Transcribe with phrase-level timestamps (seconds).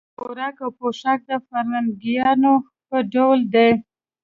[0.17, 2.53] خوراک او پوښاک د فرنګیانو
[2.87, 3.69] په ډول دی.